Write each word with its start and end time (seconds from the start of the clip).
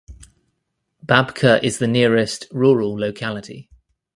Babka 1.05 1.61
is 1.63 1.77
the 1.77 1.85
nearest 1.85 2.47
rural 2.51 2.97
locality. 2.97 3.69